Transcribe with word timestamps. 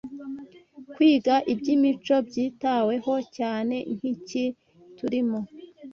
kwiga 0.93 1.35
iby’imico 1.53 2.15
byitaweho 2.27 3.13
cyane 3.37 3.75
nk’iki 3.95 4.43
turimo 4.97 5.39